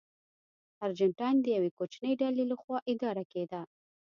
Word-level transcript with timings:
ارجنټاین 0.85 1.35
د 1.41 1.45
یوې 1.55 1.71
کوچنۍ 1.77 2.13
ډلې 2.21 2.43
لخوا 2.51 2.77
اداره 2.91 3.23
کېده. 3.31 3.61